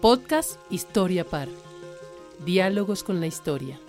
[0.00, 1.48] Podcast Historia Par.
[2.44, 3.80] Diálogos con la historia.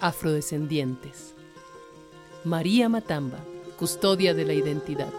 [0.00, 1.34] Afrodescendientes.
[2.42, 3.38] María Matamba,
[3.78, 5.12] custodia de la identidad.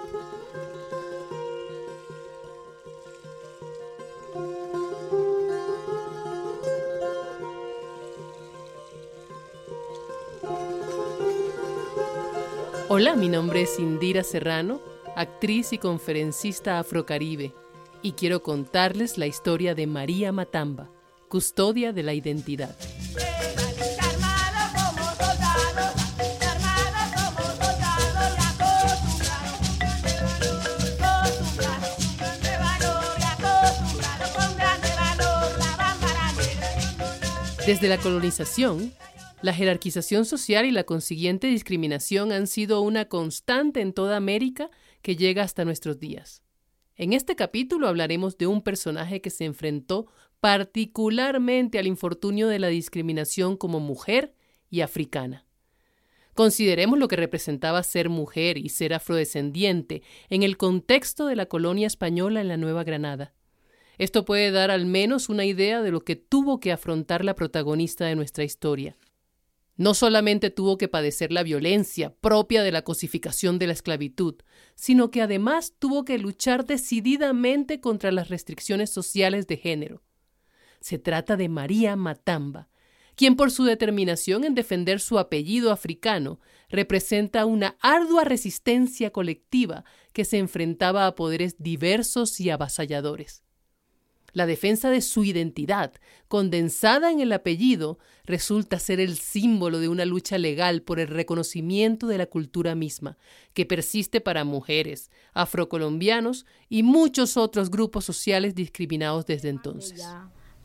[12.90, 14.82] Hola, mi nombre es Indira Serrano,
[15.16, 17.54] actriz y conferencista afrocaribe
[18.04, 20.92] y quiero contarles la historia de María Matamba,
[21.30, 22.76] custodia de la identidad.
[37.66, 38.94] Desde la colonización,
[39.42, 44.70] la jerarquización social y la consiguiente discriminación han sido una constante en toda América
[45.02, 46.43] que llega hasta nuestros días.
[46.96, 50.08] En este capítulo hablaremos de un personaje que se enfrentó
[50.40, 54.36] particularmente al infortunio de la discriminación como mujer
[54.70, 55.46] y africana.
[56.36, 61.88] Consideremos lo que representaba ser mujer y ser afrodescendiente en el contexto de la colonia
[61.88, 63.34] española en la Nueva Granada.
[63.98, 68.06] Esto puede dar al menos una idea de lo que tuvo que afrontar la protagonista
[68.06, 68.98] de nuestra historia.
[69.76, 74.36] No solamente tuvo que padecer la violencia propia de la cosificación de la esclavitud,
[74.76, 80.04] sino que además tuvo que luchar decididamente contra las restricciones sociales de género.
[80.80, 82.70] Se trata de María Matamba,
[83.16, 90.26] quien por su determinación en defender su apellido africano representa una ardua resistencia colectiva que
[90.26, 93.43] se enfrentaba a poderes diversos y avasalladores.
[94.34, 95.94] La defensa de su identidad,
[96.28, 102.08] condensada en el apellido, resulta ser el símbolo de una lucha legal por el reconocimiento
[102.08, 103.18] de la cultura misma,
[103.54, 110.04] que persiste para mujeres, afrocolombianos y muchos otros grupos sociales discriminados desde entonces.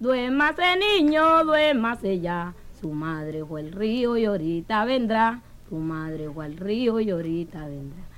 [0.00, 6.46] Duémase niño, duémase ya, su madre fue el río y ahorita vendrá, su madre fue
[6.46, 8.08] el río y ahorita vendrá.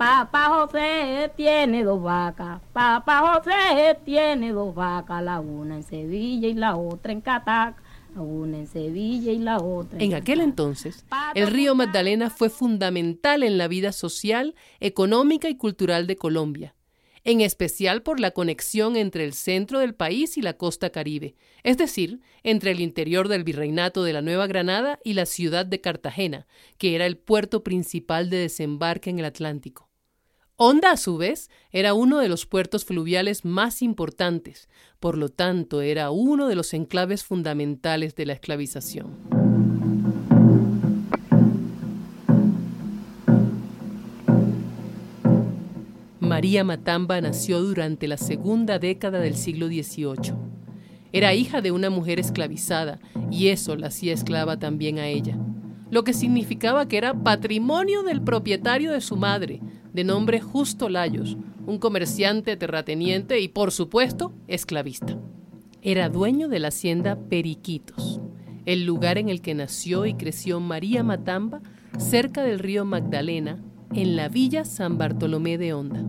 [0.00, 6.54] Papá José tiene dos vacas, papá José tiene dos vacas, la una en Sevilla y
[6.54, 7.76] la otra en Catac.
[8.14, 12.48] La una en Sevilla y la otra en, en aquel entonces, el río Magdalena fue
[12.48, 16.74] fundamental en la vida social, económica y cultural de Colombia,
[17.24, 21.76] en especial por la conexión entre el centro del país y la costa caribe, es
[21.76, 26.46] decir, entre el interior del virreinato de la Nueva Granada y la ciudad de Cartagena,
[26.78, 29.89] que era el puerto principal de desembarque en el Atlántico.
[30.62, 35.80] Honda, a su vez, era uno de los puertos fluviales más importantes, por lo tanto
[35.80, 39.06] era uno de los enclaves fundamentales de la esclavización.
[46.20, 50.34] María Matamba nació durante la segunda década del siglo XVIII.
[51.10, 53.00] Era hija de una mujer esclavizada
[53.30, 55.38] y eso la hacía esclava también a ella,
[55.90, 61.36] lo que significaba que era patrimonio del propietario de su madre, de nombre Justo Layos,
[61.66, 65.18] un comerciante terrateniente y, por supuesto, esclavista.
[65.82, 68.20] Era dueño de la hacienda Periquitos,
[68.66, 71.60] el lugar en el que nació y creció María Matamba,
[71.98, 73.62] cerca del río Magdalena,
[73.94, 76.04] en la villa San Bartolomé de Honda.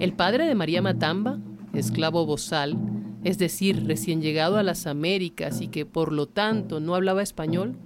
[0.00, 1.38] El padre de María Matamba,
[1.72, 2.76] esclavo bozal,
[3.24, 7.76] es decir, recién llegado a las Américas y que por lo tanto no hablaba español,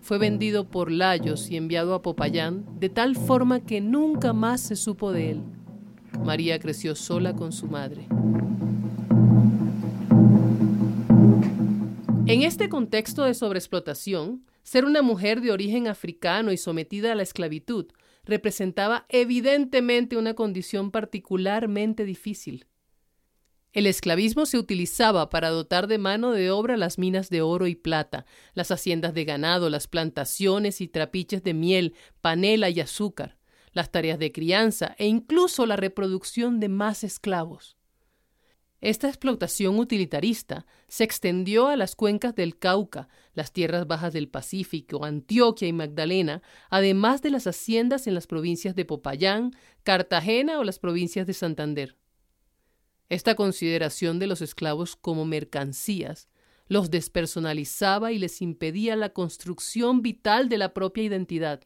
[0.00, 4.76] fue vendido por Layos y enviado a Popayán, de tal forma que nunca más se
[4.76, 5.42] supo de él.
[6.24, 8.06] María creció sola con su madre.
[12.26, 17.22] En este contexto de sobreexplotación, ser una mujer de origen africano y sometida a la
[17.22, 17.86] esclavitud
[18.24, 22.66] representaba evidentemente una condición particularmente difícil.
[23.72, 27.76] El esclavismo se utilizaba para dotar de mano de obra las minas de oro y
[27.76, 33.38] plata, las haciendas de ganado, las plantaciones y trapiches de miel, panela y azúcar,
[33.72, 37.76] las tareas de crianza e incluso la reproducción de más esclavos.
[38.80, 45.04] Esta explotación utilitarista se extendió a las cuencas del Cauca, las tierras bajas del Pacífico,
[45.04, 49.52] Antioquia y Magdalena, además de las haciendas en las provincias de Popayán,
[49.84, 51.99] Cartagena o las provincias de Santander.
[53.10, 56.28] Esta consideración de los esclavos como mercancías
[56.68, 61.60] los despersonalizaba y les impedía la construcción vital de la propia identidad.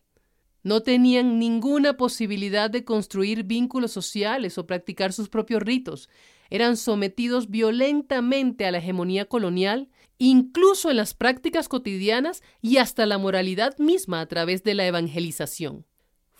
[0.62, 6.08] No tenían ninguna posibilidad de construir vínculos sociales o practicar sus propios ritos.
[6.48, 13.18] Eran sometidos violentamente a la hegemonía colonial, incluso en las prácticas cotidianas y hasta la
[13.18, 15.84] moralidad misma a través de la evangelización.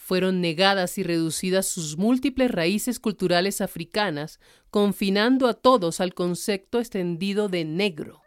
[0.04, 7.48] Fueron negadas y reducidas sus múltiples raíces culturales africanas, confinando a todos al concepto extendido
[7.48, 8.20] de negro.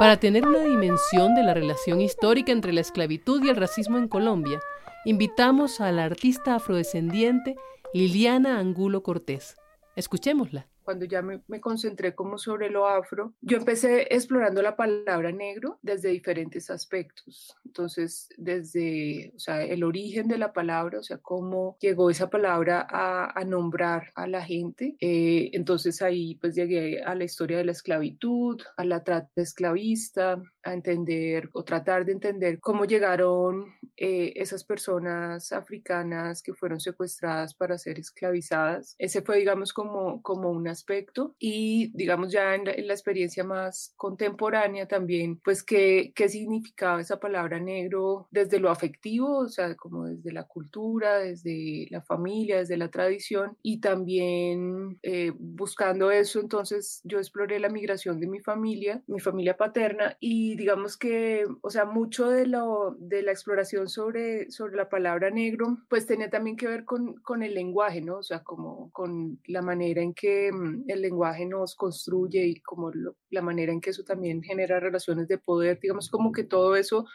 [0.00, 4.08] Para tener una dimensión de la relación histórica entre la esclavitud y el racismo en
[4.08, 4.58] Colombia,
[5.04, 7.56] invitamos a la artista afrodescendiente
[7.92, 9.56] Liliana Angulo Cortés.
[9.96, 15.78] Escuchémosla cuando ya me, concentré como sobre lo afro, yo empecé explorando la palabra negro
[15.82, 17.56] desde diferentes aspectos.
[17.64, 22.86] Entonces, desde o sea, el origen de la palabra, o sea, cómo llegó esa palabra
[22.88, 24.96] a, a nombrar a la gente.
[25.00, 30.42] Eh, entonces ahí pues llegué a la historia de la esclavitud, a la trata esclavista,
[30.64, 37.54] a entender o tratar de entender cómo llegaron eh, esas personas africanas que fueron secuestradas
[37.54, 38.94] para ser esclavizadas.
[38.98, 44.86] Ese fue, digamos, como, como un aspecto y, digamos, ya en la, experiencia más contemporánea
[44.86, 50.32] también, pues, ¿qué, qué significaba esa palabra negro desde lo afectivo, o sea, como desde
[50.32, 57.18] la cultura, desde la familia, desde la tradición y también eh, buscando eso, entonces yo
[57.18, 62.28] exploré la migración de mi familia, mi familia paterna y digamos que, o sea, mucho
[62.28, 66.84] de, lo, de la exploración sobre, sobre la palabra negro, pues tenía también que ver
[66.84, 68.18] con, con el lenguaje, ¿no?
[68.18, 70.50] O sea, como con la manera en que
[70.88, 72.90] el lenguaje nos construye y como
[73.30, 77.06] la manera en que eso también genera relaciones de poder, digamos como que todo eso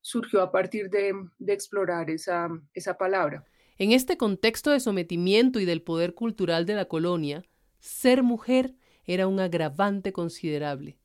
[0.00, 3.44] surgió a partir de, de explorar esa, esa palabra.
[3.78, 7.44] En este contexto de sometimiento y del poder cultural de la colonia,
[7.78, 8.74] ser mujer
[9.04, 10.98] era un agravante considerable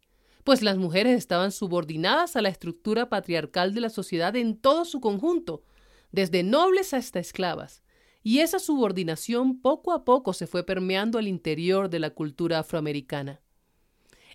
[0.48, 5.02] pues las mujeres estaban subordinadas a la estructura patriarcal de la sociedad en todo su
[5.02, 5.62] conjunto,
[6.14, 7.84] desde nobles hasta esclavas,
[8.28, 13.40] y esa subordinación poco a poco se fue permeando al interior de la cultura afroamericana.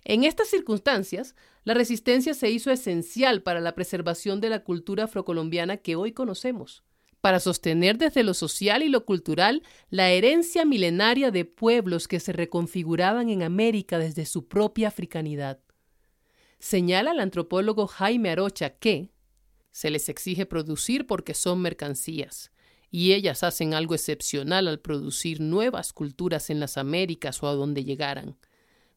[0.03, 5.77] En estas circunstancias, la resistencia se hizo esencial para la preservación de la cultura afrocolombiana
[5.77, 6.81] que hoy conocemos,
[7.21, 9.61] para sostener desde lo social y lo cultural
[9.91, 15.59] la herencia milenaria de pueblos que se reconfiguraban en América desde su propia africanidad.
[16.57, 19.11] Señala el antropólogo Jaime Arocha que
[19.69, 22.49] se les exige producir porque son mercancías,
[22.95, 27.83] y ellas hacen algo excepcional al producir nuevas culturas en las Américas o a donde
[27.83, 28.37] llegaran,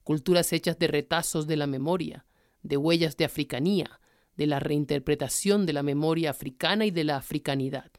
[0.05, 2.27] culturas hechas de retazos de la memoria,
[2.63, 4.03] de huellas de africanía,
[4.37, 7.91] de la reinterpretación de la memoria africana y de la africanidad.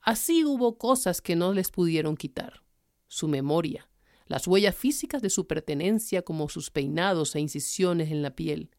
[0.00, 2.62] Así hubo cosas que no les pudieron quitar,
[3.06, 3.90] su memoria,
[4.24, 8.70] las huellas físicas de su pertenencia como sus peinados e incisiones en la piel.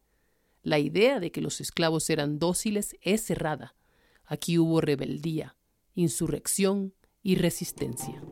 [0.64, 3.76] La idea de que los esclavos eran dóciles es errada.
[4.24, 5.56] Aquí hubo rebeldía,
[5.96, 8.22] insurrección y resistencia.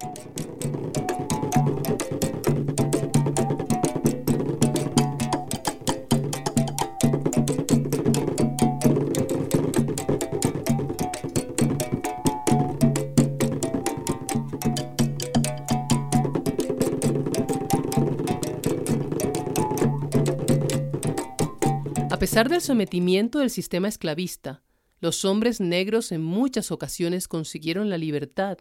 [22.11, 24.64] A pesar del sometimiento del sistema esclavista,
[25.05, 28.57] los hombres negros en muchas ocasiones consiguieron la libertad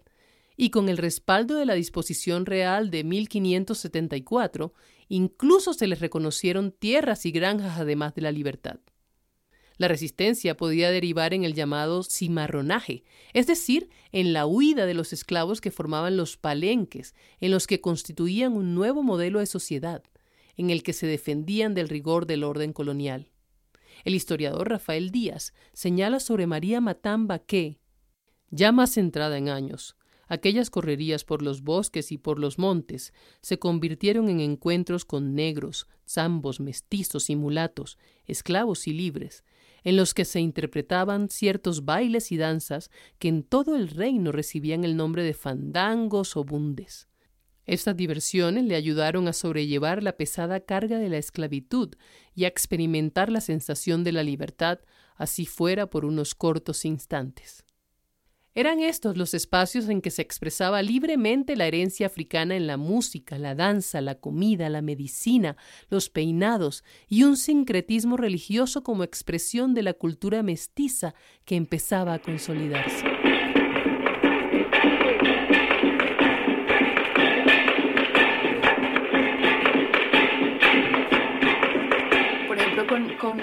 [0.57, 4.73] y con el respaldo de la disposición real de 1574,
[5.07, 8.81] incluso se les reconocieron tierras y granjas además de la libertad.
[9.78, 15.14] La resistencia podía derivar en el llamado cimarronaje, es decir, en la huida de los
[15.14, 20.04] esclavos que formaban los palenques, en los que constituían un nuevo modelo de sociedad,
[20.57, 23.32] en el que se defendían del rigor del orden colonial.
[24.04, 27.80] El historiador Rafael Díaz señala sobre María Matamba que,
[28.50, 29.95] ya más centrada en años,
[30.28, 35.88] aquellas correrías por los bosques y por los montes se convirtieron en encuentros con negros,
[36.07, 39.44] zambos, mestizos y mulatos, esclavos y libres,
[39.83, 44.83] en los que se interpretaban ciertos bailes y danzas que en todo el reino recibían
[44.83, 47.07] el nombre de fandangos o bundes.
[47.66, 51.96] Estas diversiones le ayudaron a sobrellevar la pesada carga de la esclavitud
[52.36, 54.80] y a experimentar la sensación de la libertad,
[55.16, 57.64] así fuera por unos cortos instantes.
[58.56, 63.40] Eran estos los espacios en que se expresaba libremente la herencia africana en la música,
[63.40, 65.58] la danza, la comida, la medicina,
[65.90, 71.16] los peinados y un sincretismo religioso como expresión de la cultura mestiza
[71.46, 73.22] que empezaba a consolidarse.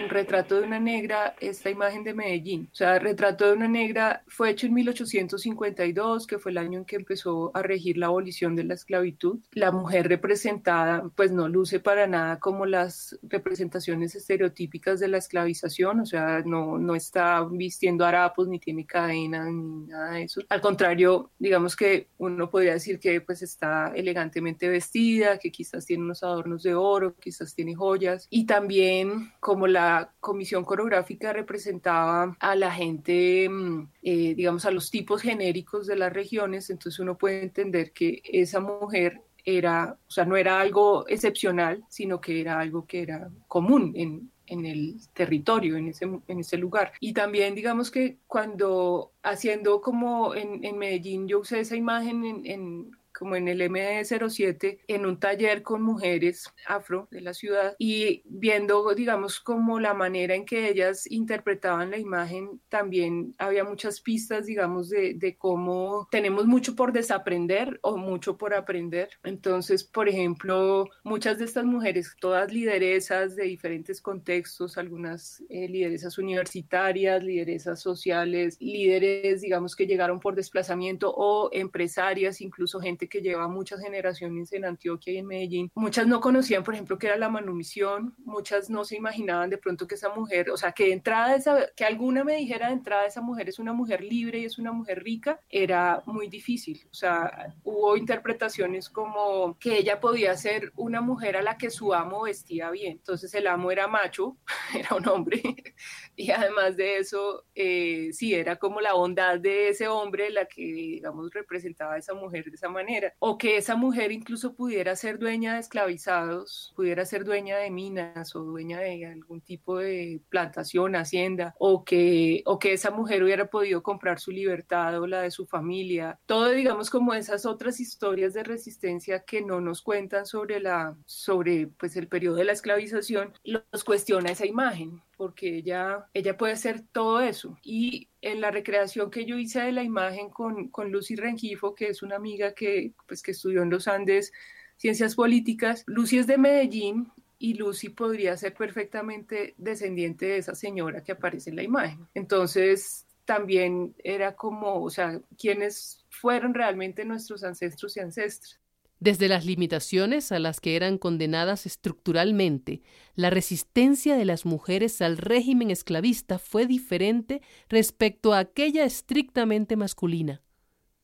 [0.09, 2.69] Retrato de una negra, esta imagen de Medellín.
[2.73, 6.85] O sea, retrato de una negra fue hecho en 1852, que fue el año en
[6.85, 9.39] que empezó a regir la abolición de la esclavitud.
[9.53, 16.01] La mujer representada, pues no luce para nada como las representaciones estereotípicas de la esclavización,
[16.01, 20.43] o sea, no, no está vistiendo harapos, ni tiene cadenas, ni nada de eso.
[20.49, 26.05] Al contrario, digamos que uno podría decir que pues está elegantemente vestida, que quizás tiene
[26.05, 29.80] unos adornos de oro, quizás tiene joyas, y también como la
[30.21, 36.13] comisión coreográfica representaba a la gente, mm, eh, digamos, a los tipos genéricos de las
[36.13, 41.83] regiones, entonces uno puede entender que esa mujer era, o sea, no era algo excepcional,
[41.89, 46.57] sino que era algo que era común en, en el territorio, en ese, en ese
[46.59, 46.93] lugar.
[47.01, 52.47] Y también digamos que cuando haciendo como en, en Medellín, yo usé esa imagen en,
[52.47, 52.91] en
[53.21, 58.95] como en el MD07, en un taller con mujeres afro de la ciudad y viendo,
[58.95, 64.89] digamos, como la manera en que ellas interpretaban la imagen, también había muchas pistas, digamos,
[64.89, 69.11] de, de cómo tenemos mucho por desaprender o mucho por aprender.
[69.23, 76.17] Entonces, por ejemplo, muchas de estas mujeres, todas lideresas de diferentes contextos, algunas eh, lideresas
[76.17, 83.49] universitarias, lideresas sociales, líderes, digamos, que llegaron por desplazamiento o empresarias, incluso gente que lleva
[83.49, 87.29] muchas generaciones en Antioquia y en Medellín, muchas no conocían, por ejemplo, que era la
[87.29, 91.35] manumisión, muchas no se imaginaban de pronto que esa mujer, o sea, que de entrada,
[91.35, 94.59] esa, que alguna me dijera de entrada esa mujer es una mujer libre y es
[94.59, 96.87] una mujer rica, era muy difícil.
[96.91, 101.93] O sea, hubo interpretaciones como que ella podía ser una mujer a la que su
[101.93, 102.93] amo vestía bien.
[102.93, 104.37] Entonces el amo era macho,
[104.75, 105.43] era un hombre,
[106.17, 110.63] y además de eso, eh, sí, era como la bondad de ese hombre la que,
[110.63, 115.19] digamos, representaba a esa mujer de esa manera o que esa mujer incluso pudiera ser
[115.19, 120.97] dueña de esclavizados, pudiera ser dueña de minas o dueña de algún tipo de plantación,
[120.97, 125.31] hacienda, o que, o que esa mujer hubiera podido comprar su libertad o la de
[125.31, 126.19] su familia.
[126.27, 131.69] Todo, digamos, como esas otras historias de resistencia que no nos cuentan sobre la, sobre
[131.69, 136.81] pues el periodo de la esclavización, los cuestiona esa imagen porque ella, ella puede hacer
[136.93, 137.59] todo eso.
[137.63, 141.89] Y en la recreación que yo hice de la imagen con, con Lucy Rengifo, que
[141.89, 144.33] es una amiga que, pues, que estudió en los Andes
[144.79, 151.05] ciencias políticas, Lucy es de Medellín y Lucy podría ser perfectamente descendiente de esa señora
[151.05, 152.09] que aparece en la imagen.
[152.15, 158.59] Entonces, también era como, o sea, quiénes fueron realmente nuestros ancestros y ancestras
[159.01, 162.83] desde las limitaciones a las que eran condenadas estructuralmente,
[163.15, 167.41] la resistencia de las mujeres al régimen esclavista fue diferente
[167.71, 170.43] respecto a aquella estrictamente masculina.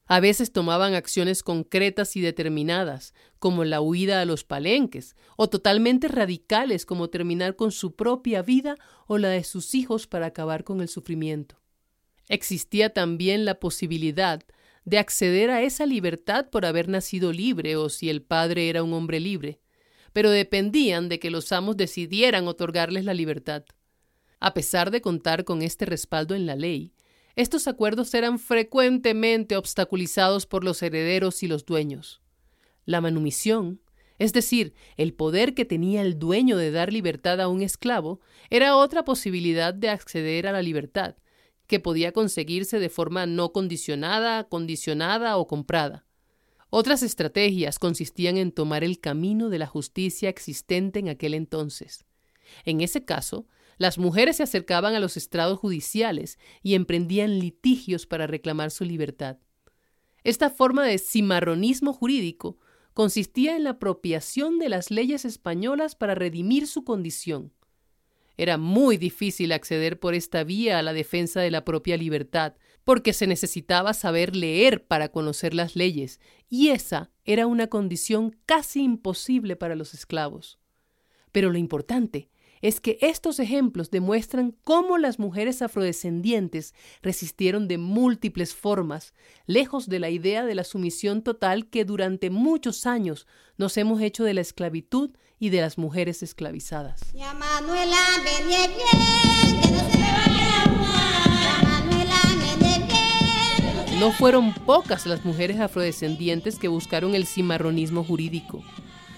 [0.09, 6.07] A veces tomaban acciones concretas y determinadas, como la huida a los palenques, o totalmente
[6.07, 8.77] radicales, como terminar con su propia vida
[9.09, 11.61] o la de sus hijos para acabar con el sufrimiento.
[12.29, 14.43] Existía también la posibilidad
[14.87, 18.95] de acceder a esa libertad por haber nacido libre o si el padre era un
[18.95, 19.61] hombre libre,
[20.13, 23.65] pero dependían de que los amos decidieran otorgarles la libertad.
[24.39, 26.95] A pesar de contar con este respaldo en la ley,
[27.35, 32.23] estos acuerdos eran frecuentemente obstaculizados por los herederos y los dueños.
[32.85, 33.81] La manumisión,
[34.19, 38.77] es decir, el poder que tenía el dueño de dar libertad a un esclavo, era
[38.77, 41.17] otra posibilidad de acceder a la libertad,
[41.67, 46.07] que podía conseguirse de forma no condicionada, condicionada o comprada.
[46.71, 52.05] Otras estrategias consistían en tomar el camino de la justicia existente en aquel entonces.
[52.65, 53.47] En ese caso,
[53.79, 59.39] las mujeres se acercaban a los estrados judiciales y emprendían litigios para reclamar su libertad.
[60.25, 62.59] Esta forma de cimarronismo jurídico
[62.95, 67.53] consistía en la apropiación de las leyes españolas para redimir su condición.
[68.37, 73.13] Era muy difícil acceder por esta vía a la defensa de la propia libertad, porque
[73.13, 79.57] se necesitaba saber leer para conocer las leyes, y esa era una condición casi imposible
[79.57, 80.59] para los esclavos.
[81.33, 82.31] Pero lo importante
[82.63, 89.15] es que estos ejemplos demuestran cómo las mujeres afrodescendientes resistieron de múltiples formas,
[89.47, 94.25] lejos de la idea de la sumisión total que durante muchos años nos hemos hecho
[94.25, 97.01] de la esclavitud y de las mujeres esclavizadas.
[103.99, 108.63] No fueron pocas las mujeres afrodescendientes que buscaron el cimarronismo jurídico.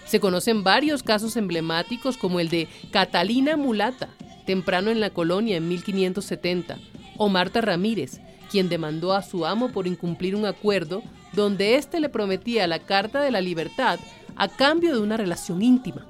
[0.08, 4.08] Se conocen varios casos emblemáticos como el de Catalina Mulata,
[4.46, 6.78] temprano en la colonia en 1570,
[7.18, 11.02] o Marta Ramírez, quien demandó a su amo por incumplir un acuerdo
[11.34, 14.00] donde éste le prometía la Carta de la Libertad
[14.34, 16.06] a cambio de una relación íntima.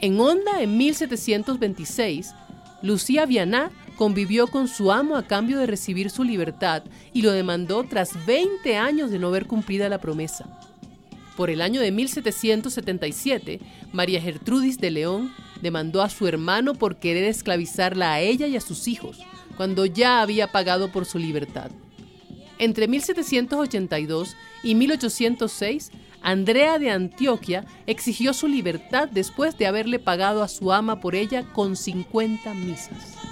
[0.00, 2.34] En Honda, en 1726,
[2.80, 7.84] Lucía Vianá convivió con su amo a cambio de recibir su libertad y lo demandó
[7.84, 10.48] tras 20 años de no haber cumplida la promesa.
[11.36, 13.60] Por el año de 1777,
[13.92, 18.60] María Gertrudis de León demandó a su hermano por querer esclavizarla a ella y a
[18.60, 19.18] sus hijos,
[19.56, 21.70] cuando ya había pagado por su libertad.
[22.58, 25.90] Entre 1782 y 1806,
[26.22, 31.42] Andrea de Antioquia exigió su libertad después de haberle pagado a su ama por ella
[31.52, 33.23] con 50 misas.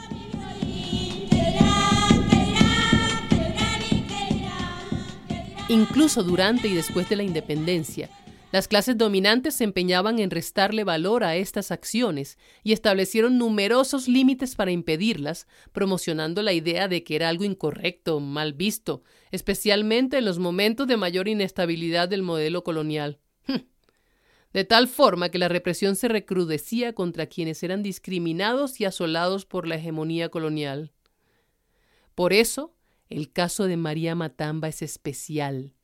[5.69, 8.11] Incluso durante y después de la independencia,
[8.52, 14.57] las clases dominantes se empeñaban en restarle valor a estas acciones y establecieron numerosos límites
[14.57, 20.38] para impedirlas, promocionando la idea de que era algo incorrecto, mal visto, especialmente en los
[20.38, 23.19] momentos de mayor inestabilidad del modelo colonial.
[24.52, 29.66] De tal forma que la represión se recrudecía contra quienes eran discriminados y asolados por
[29.66, 30.92] la hegemonía colonial.
[32.14, 32.75] Por eso,
[33.16, 35.75] el caso de María Matamba es especial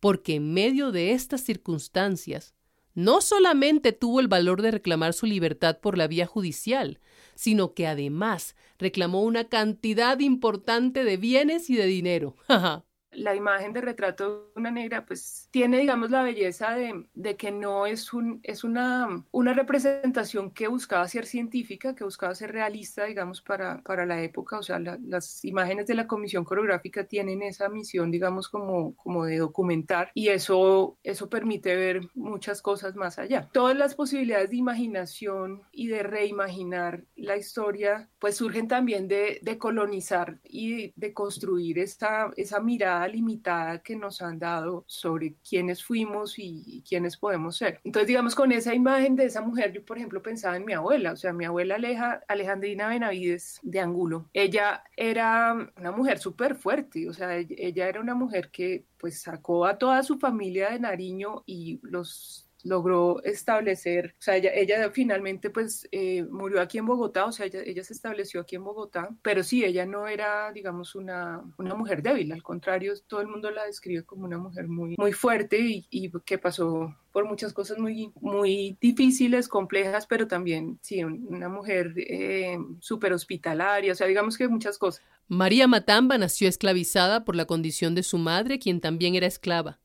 [0.00, 2.54] porque en medio de estas circunstancias
[2.94, 6.98] no solamente tuvo el valor de reclamar su libertad por la vía judicial,
[7.36, 12.34] sino que además reclamó una cantidad importante de bienes y de dinero.
[13.12, 17.50] la imagen de retrato de una negra pues tiene digamos la belleza de, de, que
[17.50, 23.04] no es, un, es una, una representación que buscaba ser científica, que buscaba ser realista
[23.04, 27.68] digamos para, para la época, o sea las imágenes de la comisión coreográfica tienen esa
[27.68, 33.48] misión digamos como, como de documentar y eso, eso permite ver muchas cosas más allá.
[33.52, 39.58] Todas las posibilidades de imaginación y de reimaginar la historia pues surgen también de, de
[39.58, 46.38] colonizar y de, construir esta, esa mirada limitada que nos han dado sobre quiénes fuimos
[46.38, 47.80] y, quiénes podemos ser.
[47.84, 51.12] Entonces, digamos, con esa imagen de esa mujer, yo, por ejemplo, pensaba en mi abuela,
[51.12, 54.28] o sea, mi abuela Aleja, Alejandrina Benavides de Angulo.
[54.32, 59.66] Ella era una mujer súper fuerte, o sea, ella era una mujer que pues sacó
[59.66, 65.50] a toda su familia de Nariño y los logró establecer, o sea, ella, ella finalmente
[65.50, 69.42] pues eh, murió aquí en Bogotá, o sea, ella, se estableció aquí en Bogotá, pero
[69.42, 73.66] sí, ella no era, digamos, una, una mujer débil, al contrario, todo el mundo la
[73.66, 78.12] describe como una mujer muy, muy fuerte y, y que pasó por muchas cosas muy,
[78.20, 84.48] muy difíciles, complejas, pero también, sí, una mujer eh, súper hospitalaria, o sea, digamos que
[84.48, 85.04] muchas cosas.
[85.28, 89.78] María Matamba nació esclavizada por la condición de su madre, quien también era esclava.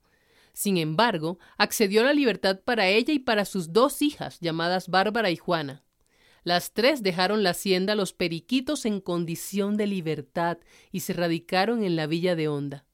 [0.56, 5.30] Sin embargo, accedió a la libertad para ella y para sus dos hijas, llamadas Bárbara
[5.30, 5.84] y Juana.
[6.46, 10.60] Las tres dejaron la hacienda Los Periquitos en condición de libertad
[10.94, 12.86] y se radicaron en la villa de Honda.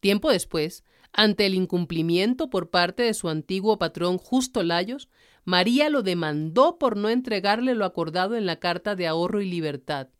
[0.00, 5.08] Tiempo después, ante el incumplimiento por parte de su antiguo patrón Justo Layos,
[5.44, 10.10] María lo demandó por no entregarle lo acordado en la Carta de Ahorro y Libertad.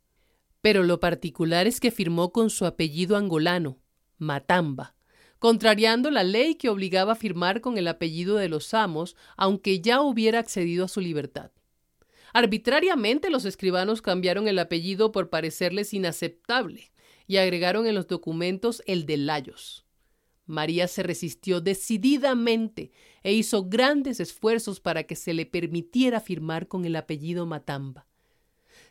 [0.59, 3.79] Pero lo particular es que firmó con su apellido angolano,
[4.17, 4.96] Matamba,
[5.39, 10.01] contrariando la ley que obligaba a firmar con el apellido de los amos, aunque ya
[10.01, 11.51] hubiera accedido a su libertad.
[12.33, 16.91] Arbitrariamente los escribanos cambiaron el apellido por parecerles inaceptable
[17.25, 19.85] y agregaron en los documentos el de Layos.
[20.45, 26.85] María se resistió decididamente e hizo grandes esfuerzos para que se le permitiera firmar con
[26.85, 28.07] el apellido Matamba.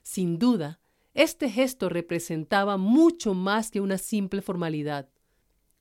[0.03, 0.81] Sin duda,
[1.15, 5.09] este gesto representaba mucho más que una simple formalidad.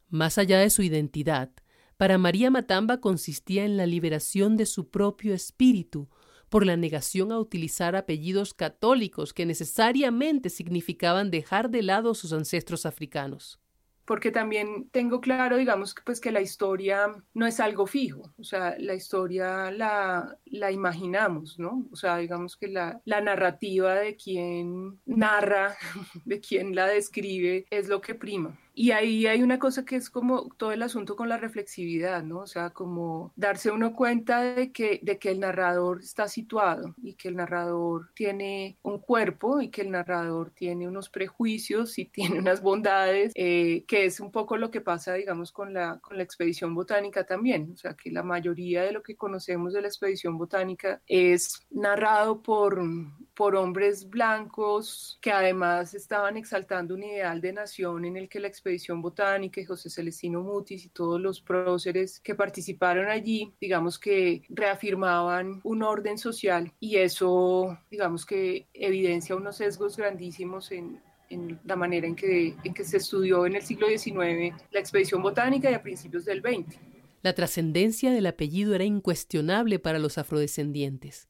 [0.10, 1.52] Más allá de su identidad,
[1.98, 6.10] para María Matamba consistía en la liberación de su propio espíritu
[6.50, 12.86] por la negación a utilizar apellidos católicos que necesariamente significaban dejar de lado sus ancestros
[12.86, 13.60] africanos
[14.06, 18.76] porque también tengo claro, digamos, pues que la historia no es algo fijo, o sea,
[18.78, 20.38] la historia la,
[20.72, 21.88] imaginamos, ¿no?
[21.91, 25.76] O sea, digamos que la narrativa de quien narra,
[26.26, 28.58] de quien la describe, es lo que prima.
[28.77, 32.39] Y ahí hay una cosa que es como todo el asunto con la reflexividad, ¿no?
[32.39, 37.13] O sea, como darse uno cuenta de que, de que el narrador está situado y
[37.13, 42.38] que el narrador tiene un cuerpo y que el narrador tiene unos prejuicios y tiene
[42.39, 46.23] unas bondades, eh, que es un poco lo que pasa, digamos, con la, con la
[46.23, 47.71] expedición botánica también.
[47.73, 52.41] O sea, que la mayoría de lo que conocemos de la expedición botánica es narrado
[52.41, 52.83] por,
[53.36, 58.48] por hombres blancos que además estaban exaltando un ideal de nación en el que la
[58.48, 64.43] expedición botánica y José Celestino Mutis y todos los próceres que participaron allí, digamos que
[64.50, 71.76] reafirmaban un orden social y eso, digamos que evidencia unos sesgos grandísimos en, en la
[71.76, 75.74] manera en que, en que se estudió en el siglo XIX la expedición botánica y
[75.74, 76.78] a principios del XX.
[77.21, 81.28] La trascendencia del apellido era incuestionable para los afrodescendientes.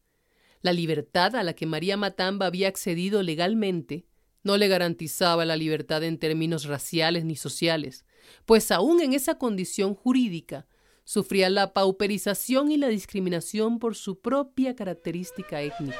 [0.65, 4.07] La libertad a la que María Matamba había accedido legalmente
[4.41, 8.03] no le garantizaba la libertad en términos raciales ni sociales,
[8.47, 10.65] pues aún en esa condición jurídica
[11.03, 15.99] sufría la pauperización y la discriminación por su propia característica étnica.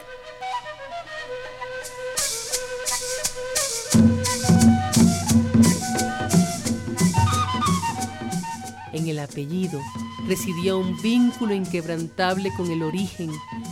[8.95, 9.81] En el apellido
[10.25, 13.29] residía un vínculo inquebrantable con el origen,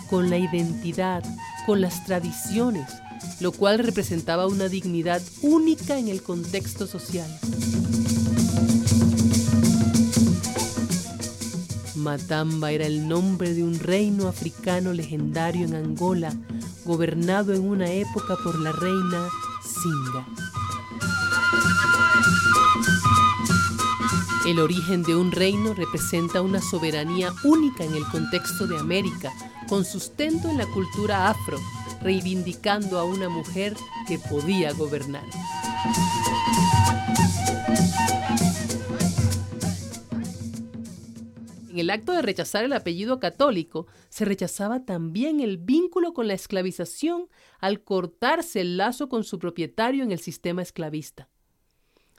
[0.10, 1.24] con la identidad,
[1.66, 2.90] con las tradiciones,
[3.40, 7.30] lo cual representaba una dignidad única en el contexto social.
[11.96, 16.34] Matamba era el nombre de un reino africano legendario en Angola,
[16.84, 19.30] gobernado en una época por la reina
[19.64, 20.43] Singa.
[24.46, 29.32] El origen de un reino representa una soberanía única en el contexto de América,
[29.70, 31.58] con sustento en la cultura afro,
[32.02, 33.74] reivindicando a una mujer
[34.06, 35.24] que podía gobernar.
[41.70, 46.34] En el acto de rechazar el apellido católico, se rechazaba también el vínculo con la
[46.34, 47.30] esclavización
[47.60, 51.30] al cortarse el lazo con su propietario en el sistema esclavista.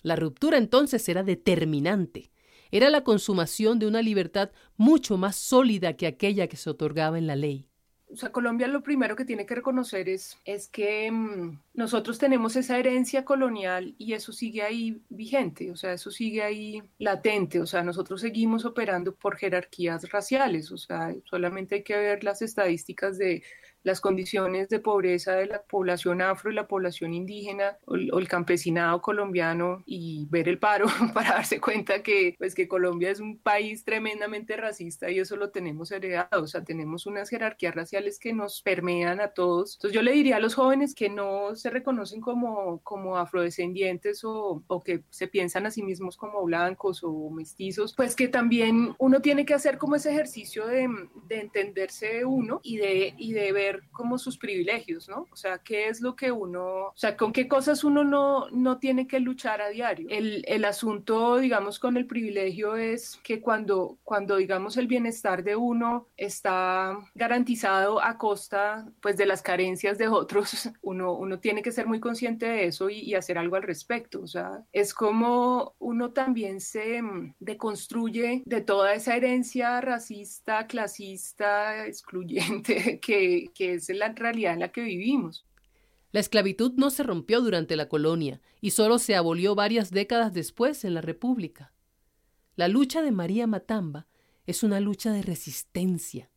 [0.04, 2.30] La ruptura entonces era determinante.
[2.70, 7.26] Era la consumación de una libertad mucho más sólida que aquella que se otorgaba en
[7.26, 7.66] la ley.
[8.12, 12.54] O sea, Colombia lo primero que tiene que reconocer es, es que mm, nosotros tenemos
[12.54, 17.66] esa herencia colonial y eso sigue ahí vigente, o sea, eso sigue ahí latente, o
[17.66, 23.16] sea, nosotros seguimos operando por jerarquías raciales, o sea, solamente hay que ver las estadísticas
[23.16, 23.42] de
[23.84, 29.00] las condiciones de pobreza de la población afro y la población indígena o, el campesinado
[29.00, 33.84] colombiano y ver el paro para darse cuenta que, pues, que Colombia es un país
[33.84, 38.62] tremendamente racista y eso lo tenemos heredado, o sea, tenemos unas jerarquías raciales que nos
[38.62, 39.74] permean a todos.
[39.74, 44.64] Entonces yo le diría a los jóvenes que no se reconocen como, como afrodescendientes o,
[44.66, 49.20] o que se piensan a sí mismos como blancos o mestizos, pues que también uno
[49.20, 50.88] tiene que hacer como ese ejercicio de,
[51.28, 55.26] de entenderse uno y de, y de ver como sus privilegios, ¿no?
[55.30, 58.78] O sea, qué es lo que uno, o sea, con qué cosas uno no, no
[58.78, 60.08] tiene que luchar a diario.
[60.10, 65.56] El, el asunto, digamos, con el privilegio es que cuando, cuando, digamos, el bienestar de
[65.56, 71.72] uno está garantizado a costa, pues, de las carencias de otros, uno, uno tiene que
[71.72, 74.20] ser muy consciente de eso y, y hacer algo al respecto.
[74.22, 81.86] O sea, es como uno también se mm, deconstruye de toda esa herencia racista, clasista,
[81.86, 85.44] excluyente que, que es la realidad en la que vivimos.
[86.14, 90.84] La esclavitud no se rompió durante la colonia y solo se abolió varias décadas después
[90.84, 91.72] en la República.
[92.54, 94.06] La lucha de María Matamba
[94.46, 96.30] es una lucha de resistencia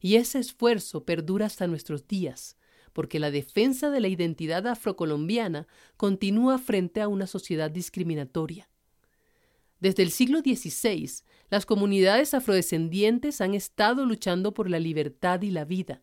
[0.00, 2.56] y ese esfuerzo perdura hasta nuestros días,
[2.92, 8.68] porque la defensa de la identidad afrocolombiana continúa frente a una sociedad discriminatoria.
[9.78, 15.64] Desde el siglo XVI, las comunidades afrodescendientes han estado luchando por la libertad y la
[15.64, 16.02] vida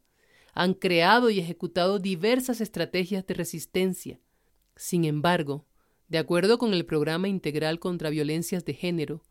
[0.58, 4.20] han creado y ejecutado diversas estrategias de resistencia.
[4.76, 5.68] Sin embargo,
[6.08, 9.24] de acuerdo con el Programa Integral contra Violencias de Género,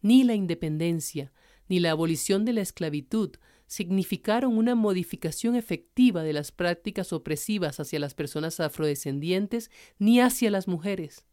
[0.00, 1.32] ni la independencia
[1.68, 3.36] ni la abolición de la esclavitud
[3.68, 10.66] significaron una modificación efectiva de las prácticas opresivas hacia las personas afrodescendientes ni hacia las
[10.66, 11.26] mujeres,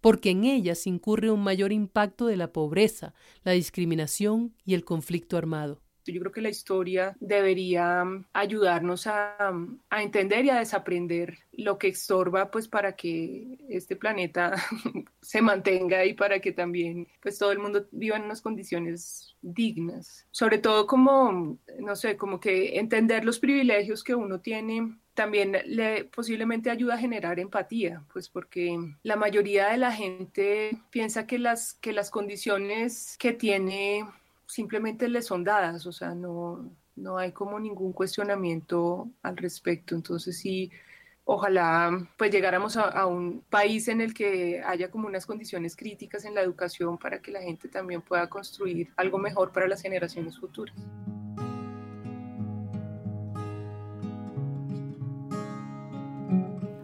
[0.00, 5.36] porque en ellas incurre un mayor impacto de la pobreza, la discriminación y el conflicto
[5.36, 5.82] armado.
[6.12, 11.38] Yo creo que la historia debería mm, ayudarnos a, mm, a, entender y a desaprender
[11.52, 14.54] lo que estorba pues para que este planeta
[15.20, 20.26] se mantenga y para que también pues todo el mundo viva en unas condiciones dignas.
[20.30, 26.04] Sobre todo como, no sé, como que entender los privilegios que uno tiene también le
[26.04, 31.72] posiblemente ayuda a generar empatía, pues porque la mayoría de la gente piensa que las,
[31.72, 34.06] que las condiciones que tiene
[34.46, 39.94] simplemente le son dadas, o sea, no, no hay como ningún cuestionamiento al respecto.
[39.94, 40.70] Entonces sí,
[41.24, 46.34] ojalá pues llegáramos a, un país en el que haya como unas condiciones críticas en
[46.34, 50.74] la educación para que la gente también pueda construir algo mejor para las generaciones futuras.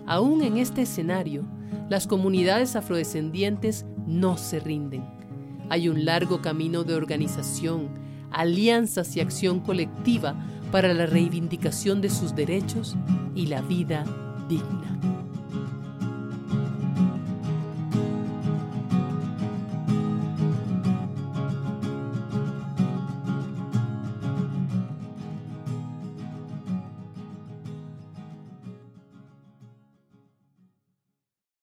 [0.05, 1.47] Aún en este escenario,
[1.89, 5.22] las comunidades afrodescendientes no se rinden
[5.73, 7.89] hay un largo camino de organización,
[8.31, 10.35] alianzas y acción colectiva
[10.71, 12.95] para la reivindicación de sus derechos
[13.35, 14.05] y la vida
[14.51, 15.12] digna.